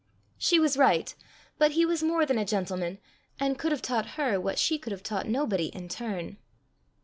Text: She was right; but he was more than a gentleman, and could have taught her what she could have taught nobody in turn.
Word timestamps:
She 0.39 0.59
was 0.59 0.77
right; 0.77 1.13
but 1.59 1.73
he 1.73 1.85
was 1.85 2.01
more 2.01 2.25
than 2.25 2.39
a 2.39 2.43
gentleman, 2.43 2.97
and 3.39 3.59
could 3.59 3.71
have 3.71 3.83
taught 3.83 4.07
her 4.17 4.41
what 4.41 4.57
she 4.57 4.79
could 4.79 4.89
have 4.91 5.03
taught 5.03 5.27
nobody 5.27 5.65
in 5.67 5.89
turn. 5.89 6.37